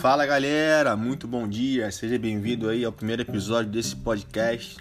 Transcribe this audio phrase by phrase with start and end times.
[0.00, 4.76] Fala galera, muito bom dia, seja bem-vindo aí ao primeiro episódio desse podcast.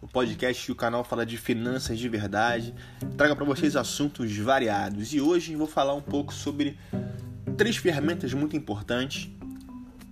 [0.00, 2.74] O podcast que o canal fala de finanças de verdade,
[3.14, 5.12] traga para vocês assuntos variados.
[5.12, 6.78] E hoje vou falar um pouco sobre
[7.54, 9.30] três ferramentas muito importantes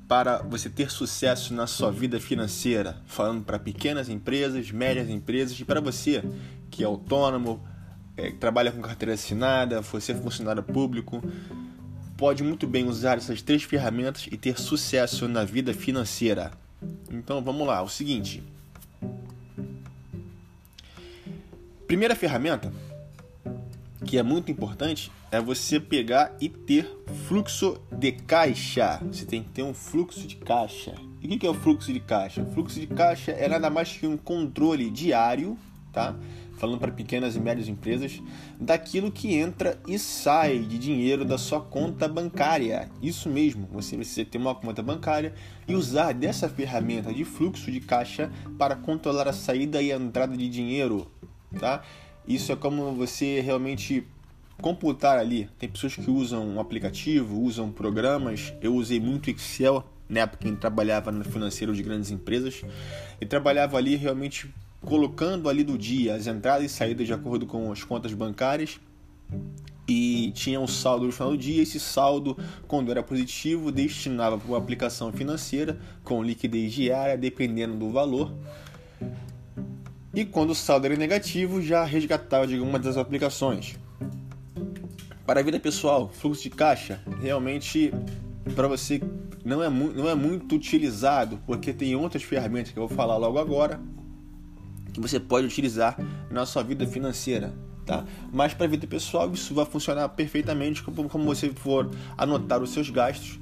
[0.07, 5.65] para você ter sucesso na sua vida financeira, falando para pequenas empresas, médias empresas e
[5.65, 6.23] para você
[6.71, 7.67] que é autônomo,
[8.15, 11.23] é, trabalha com carteira assinada, você é funcionário público,
[12.21, 16.51] pode muito bem usar essas três ferramentas e ter sucesso na vida financeira.
[17.11, 18.43] Então vamos lá, o seguinte.
[21.87, 22.71] Primeira ferramenta
[24.05, 26.87] que é muito importante é você pegar e ter
[27.27, 29.01] fluxo de caixa.
[29.11, 30.95] Você tem que ter um fluxo de caixa.
[31.23, 32.43] E o que é o fluxo de caixa?
[32.43, 35.57] O fluxo de caixa é nada mais que um controle diário,
[35.91, 36.15] tá?
[36.61, 38.23] Falando para pequenas e médias empresas,
[38.61, 42.91] daquilo que entra e sai de dinheiro da sua conta bancária.
[43.03, 45.33] Isso mesmo, você precisa ter uma conta bancária
[45.67, 50.37] e usar dessa ferramenta de fluxo de caixa para controlar a saída e a entrada
[50.37, 51.11] de dinheiro,
[51.59, 51.83] tá?
[52.29, 54.07] Isso é como você realmente
[54.61, 55.49] computar ali.
[55.59, 58.53] Tem pessoas que usam um aplicativo, usam programas.
[58.61, 59.83] Eu usei muito Excel
[60.19, 62.63] época em trabalhava no financeiro de grandes empresas
[63.21, 67.71] e trabalhava ali realmente colocando ali do dia as entradas e saídas de acordo com
[67.71, 68.81] as contas bancárias
[69.91, 71.63] e tinha um saldo no final do dia.
[71.63, 77.91] Esse saldo, quando era positivo, destinava para uma aplicação financeira com liquidez diária, dependendo do
[77.91, 78.33] valor.
[80.15, 83.77] E quando o saldo era negativo, já resgatava de alguma das aplicações.
[85.27, 87.93] Para a vida pessoal, fluxo de caixa realmente
[88.57, 89.01] para você
[89.45, 93.39] não é, não é muito utilizado, porque tem outras ferramentas que eu vou falar logo
[93.39, 93.81] agora,
[94.93, 95.97] que você pode utilizar
[96.31, 97.53] na sua vida financeira.
[97.87, 98.05] Tá?
[98.33, 102.89] Mas para a vida pessoal isso vai funcionar perfeitamente como, você for anotar os seus
[102.89, 103.41] gastos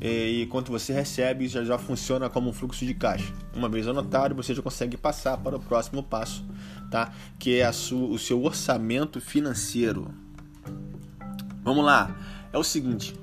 [0.00, 3.32] eh, e, quanto você recebe já, já funciona como um fluxo de caixa.
[3.54, 6.44] Uma vez anotado, você já consegue passar para o próximo passo,
[6.90, 7.12] tá?
[7.38, 10.14] que é sua, o seu orçamento financeiro.
[11.64, 12.16] Vamos lá,
[12.52, 13.14] é o seguinte: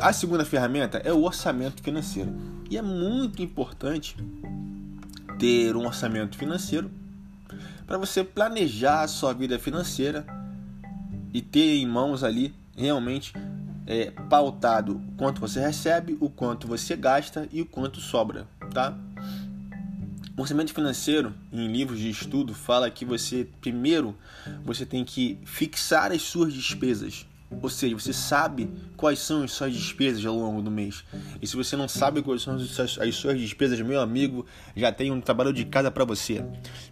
[0.00, 2.34] a segunda ferramenta é o orçamento financeiro
[2.68, 4.16] e é muito importante
[5.42, 6.88] ter um orçamento financeiro
[7.84, 10.24] para você planejar a sua vida financeira
[11.34, 13.32] e ter em mãos ali realmente
[13.84, 18.96] é, pautado o quanto você recebe, o quanto você gasta e o quanto sobra, tá?
[20.36, 24.16] O orçamento financeiro em livros de estudo fala que você primeiro
[24.64, 27.26] você tem que fixar as suas despesas
[27.60, 31.04] ou seja, você sabe quais são as suas despesas ao longo do mês.
[31.40, 34.46] E se você não sabe quais são as suas, despesas, meu amigo,
[34.76, 36.44] já tem um trabalho de casa para você.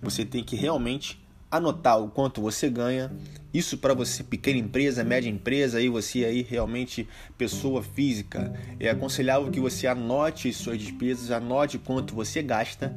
[0.02, 1.18] Você tem que realmente
[1.50, 3.10] anotar o quanto você ganha.
[3.52, 9.50] Isso para você pequena empresa, média empresa, aí você aí realmente pessoa física, é aconselhável
[9.50, 12.96] que você anote as suas despesas, anote quanto você gasta,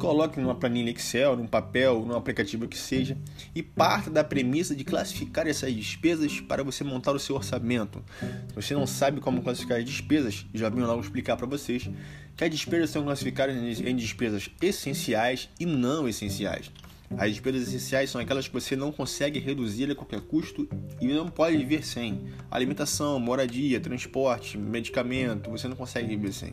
[0.00, 3.16] coloque numa planilha Excel, num papel, num aplicativo que seja,
[3.54, 8.02] e parta da premissa de classificar essas despesas para você montar o seu orçamento.
[8.48, 11.88] Se você não sabe como classificar as despesas, já vim logo explicar para vocês
[12.36, 16.72] que as despesas são classificadas em despesas essenciais e não essenciais.
[17.16, 20.68] As despesas essenciais são aquelas que você não consegue reduzir a qualquer custo
[21.00, 22.22] e não pode viver sem.
[22.50, 26.52] Alimentação, moradia, transporte, medicamento, você não consegue viver sem.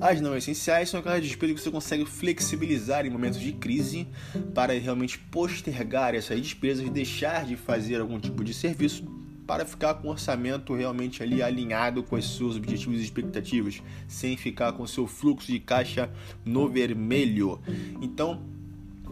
[0.00, 4.06] As não essenciais são aquelas despesas que você consegue flexibilizar em momentos de crise
[4.54, 9.04] para realmente postergar essas despesas, deixar de fazer algum tipo de serviço
[9.46, 14.36] para ficar com o orçamento realmente ali alinhado com os seus objetivos e expectativas, sem
[14.36, 16.10] ficar com o seu fluxo de caixa
[16.44, 17.60] no vermelho.
[18.00, 18.40] Então,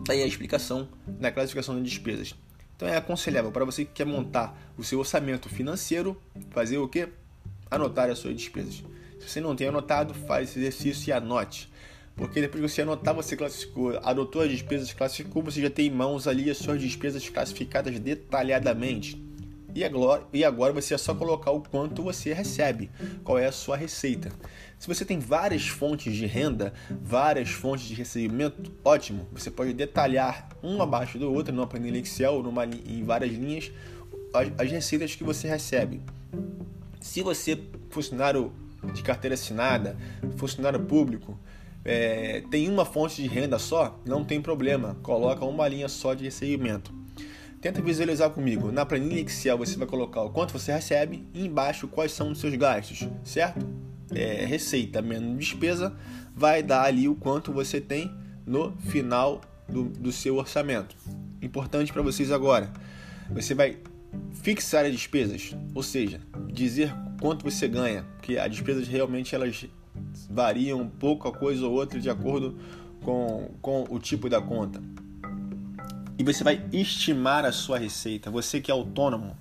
[0.04, 0.88] Tá aí a explicação
[1.18, 2.34] na classificação de despesas.
[2.76, 7.08] Então é aconselhável para você que quer montar o seu orçamento financeiro, fazer o que?
[7.70, 8.82] Anotar as suas despesas.
[9.20, 11.70] Se você não tem anotado, faz esse exercício e anote.
[12.16, 15.90] Porque depois que você anotar, você classificou, adotou as despesas, classificou, você já tem em
[15.90, 19.29] mãos ali as suas despesas classificadas detalhadamente.
[19.74, 22.90] E agora, e agora você é só colocar o quanto você recebe,
[23.22, 24.30] qual é a sua receita.
[24.78, 26.72] Se você tem várias fontes de renda,
[27.02, 29.28] várias fontes de recebimento, ótimo.
[29.32, 33.70] Você pode detalhar um abaixo do outro numa planilha Excel, numa, em várias linhas,
[34.32, 36.00] as, as receitas que você recebe.
[37.00, 37.58] Se você
[37.90, 38.52] funcionário
[38.94, 39.96] de carteira assinada,
[40.36, 41.38] funcionário público,
[41.84, 44.96] é, tem uma fonte de renda só, não tem problema.
[45.02, 46.99] Coloca uma linha só de recebimento.
[47.60, 48.72] Tenta visualizar comigo.
[48.72, 52.40] Na planilha Excel você vai colocar o quanto você recebe e embaixo quais são os
[52.40, 53.66] seus gastos, certo?
[54.12, 55.94] É, receita menos despesa
[56.34, 58.10] vai dar ali o quanto você tem
[58.46, 60.96] no final do, do seu orçamento.
[61.42, 62.72] Importante para vocês agora.
[63.30, 63.76] Você vai
[64.32, 66.18] fixar as despesas, ou seja,
[66.50, 69.66] dizer quanto você ganha, porque as despesas realmente elas
[70.30, 72.58] variam um pouco a coisa ou outra de acordo
[73.02, 74.80] com, com o tipo da conta.
[76.20, 78.30] E você vai estimar a sua receita.
[78.30, 79.34] Você que é autônomo,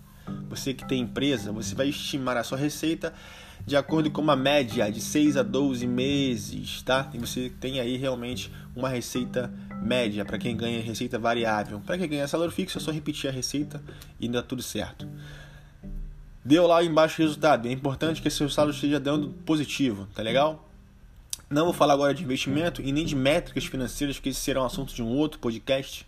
[0.47, 3.13] você que tem empresa, você vai estimar a sua receita
[3.67, 7.11] de acordo com uma média de 6 a 12 meses, tá?
[7.13, 9.53] E você tem aí realmente uma receita
[9.83, 11.81] média para quem ganha receita variável.
[11.85, 13.83] Para quem ganha salário fixo, é só repetir a receita
[14.17, 15.05] e dá tudo certo.
[16.45, 17.67] Deu lá embaixo o resultado.
[17.67, 20.65] É importante que esse resultado esteja dando positivo, tá legal?
[21.49, 24.65] Não vou falar agora de investimento e nem de métricas financeiras, porque esse será um
[24.65, 26.05] assunto de um outro podcast,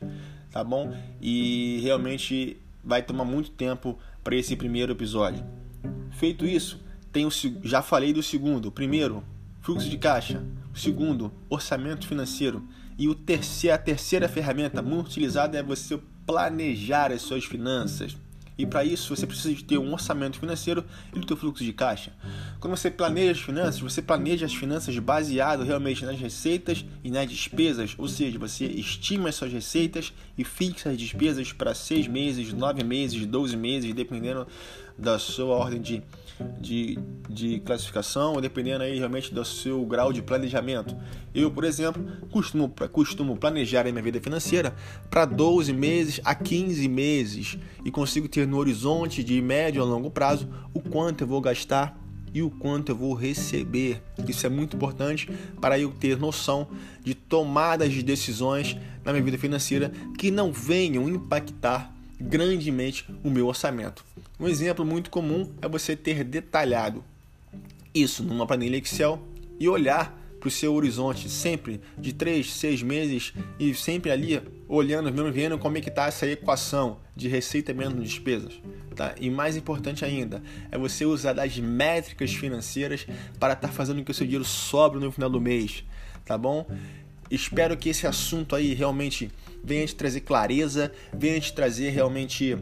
[0.52, 0.96] tá bom?
[1.22, 5.44] E realmente vai tomar muito tempo para esse primeiro episódio.
[6.12, 6.80] Feito isso,
[7.12, 7.32] tem o,
[7.64, 8.72] já falei do segundo.
[8.72, 9.24] Primeiro,
[9.62, 10.44] fluxo de caixa.
[10.74, 12.64] O segundo, orçamento financeiro.
[12.98, 18.16] E o terceiro, a terceira ferramenta muito utilizada é você planejar as suas finanças.
[18.58, 20.84] E para isso você precisa de ter um orçamento financeiro
[21.16, 22.12] e do teu fluxo de caixa.
[22.60, 27.30] Quando você planeja as finanças, você planeja as finanças baseado realmente nas receitas e nas
[27.30, 32.54] despesas, ou seja, você estima as suas receitas e fixa as despesas para seis meses,
[32.54, 34.48] nove meses, 12 meses, dependendo
[35.02, 36.04] da sua ordem de,
[36.60, 40.96] de, de classificação, dependendo aí realmente do seu grau de planejamento.
[41.34, 44.76] Eu, por exemplo, costumo, costumo planejar a minha vida financeira
[45.10, 50.12] para 12 meses a 15 meses e consigo ter no horizonte de médio a longo
[50.12, 52.00] prazo o quanto eu vou gastar
[52.34, 54.02] e o quanto eu vou receber.
[54.28, 56.68] Isso é muito importante para eu ter noção
[57.04, 63.48] de tomadas de decisões na minha vida financeira que não venham impactar grandemente o meu
[63.48, 64.06] orçamento.
[64.40, 67.04] Um exemplo muito comum é você ter detalhado
[67.94, 69.22] isso numa planilha Excel
[69.60, 75.12] e olhar para o seu horizonte sempre de 3, 6 meses e sempre ali olhando,
[75.32, 78.60] vendo como é que está essa equação de receita menos despesas.
[78.96, 79.14] Tá?
[79.20, 80.42] E mais importante ainda,
[80.72, 83.06] é você usar as métricas financeiras
[83.40, 85.84] para estar tá fazendo com que o seu dinheiro sobre no final do mês,
[86.26, 86.66] tá bom?
[87.32, 89.32] Espero que esse assunto aí realmente
[89.64, 92.58] venha te trazer clareza, venha te trazer realmente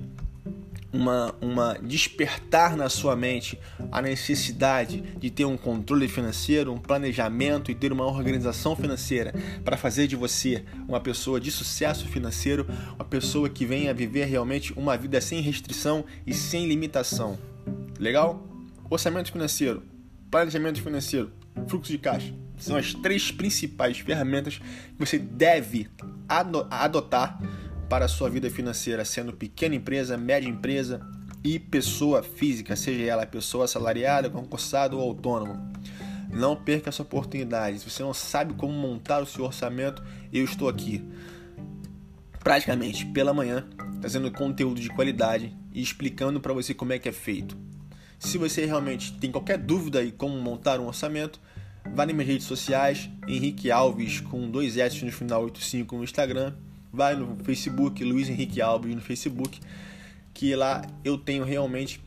[0.93, 3.59] uma, uma despertar na sua mente
[3.91, 9.33] a necessidade de ter um controle financeiro, um planejamento e ter uma organização financeira
[9.65, 14.71] para fazer de você uma pessoa de sucesso financeiro, uma pessoa que venha viver realmente
[14.73, 17.39] uma vida sem restrição e sem limitação.
[17.99, 18.45] Legal?
[18.87, 19.81] Orçamento financeiro,
[20.29, 21.31] planejamento financeiro,
[21.67, 25.89] fluxo de caixa são as três principais ferramentas que você deve
[26.27, 27.39] adotar
[27.89, 31.01] para a sua vida financeira, sendo pequena empresa, média empresa
[31.43, 35.73] e pessoa física, seja ela pessoa assalariada, concursado ou autônomo.
[36.31, 37.79] Não perca essa oportunidade.
[37.79, 41.03] Se você não sabe como montar o seu orçamento, eu estou aqui
[42.39, 43.67] praticamente pela manhã,
[43.99, 47.57] trazendo conteúdo de qualidade e explicando para você como é que é feito.
[48.19, 51.39] Se você realmente tem qualquer dúvida em como montar um orçamento,
[51.93, 56.53] vá nas minhas redes sociais, Henrique Alves com dois S no final 85 no Instagram
[56.91, 59.59] vai no Facebook, Luiz Henrique Alves no Facebook,
[60.33, 62.01] que lá eu tenho realmente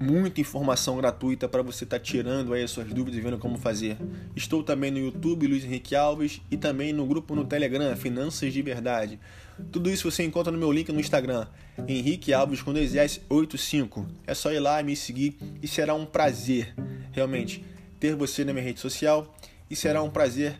[0.00, 3.56] muita informação gratuita para você estar tá tirando aí as suas dúvidas e vendo como
[3.56, 3.96] fazer.
[4.36, 8.60] Estou também no YouTube, Luiz Henrique Alves, e também no grupo no Telegram, Finanças de
[8.60, 9.18] Verdade.
[9.72, 11.46] Tudo isso você encontra no meu link no Instagram,
[11.86, 14.06] Henrique Alves com 2S85.
[14.26, 16.74] É só ir lá e me seguir e será um prazer,
[17.12, 17.64] realmente,
[17.98, 19.34] ter você na minha rede social
[19.70, 20.58] e será um prazer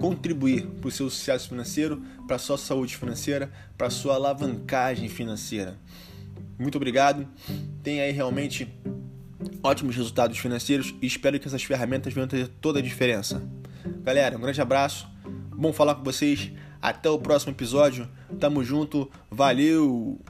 [0.00, 5.08] contribuir para o seu sucesso financeiro, para a sua saúde financeira, para a sua alavancagem
[5.08, 5.78] financeira.
[6.58, 7.28] Muito obrigado.
[7.82, 8.68] Tenha aí realmente
[9.62, 13.42] ótimos resultados financeiros e espero que essas ferramentas venham ter toda a diferença.
[14.02, 15.08] Galera, um grande abraço.
[15.54, 16.50] Bom falar com vocês.
[16.80, 18.08] Até o próximo episódio.
[18.40, 19.10] Tamo junto.
[19.30, 20.20] Valeu!